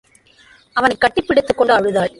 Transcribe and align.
அவனைக் 0.73 0.99
கட்டிப் 0.99 1.27
பிடித்துக் 1.27 1.57
கொண்டு 1.57 1.73
அழுதாள். 1.73 2.09